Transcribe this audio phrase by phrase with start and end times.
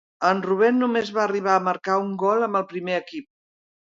[0.27, 3.29] En Rubén només va arribar a marcar un gol amb el primer equip.